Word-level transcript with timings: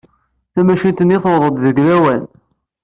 Tamacint-nni 0.53 1.17
tuweḍ-d 1.23 1.57
deg 1.65 1.77
lawan. 1.87 2.21